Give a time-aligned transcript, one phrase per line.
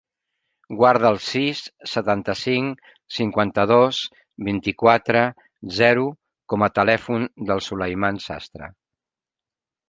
[0.77, 1.59] Guarda el sis,
[1.91, 2.81] setanta-cinc,
[3.17, 3.99] cinquanta-dos,
[4.47, 5.21] vint-i-quatre,
[5.83, 6.07] zero
[6.55, 8.73] com a telèfon del Sulaiman Sastre.